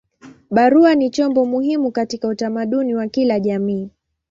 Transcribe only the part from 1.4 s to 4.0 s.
muhimu katika utamaduni wa kila jamii.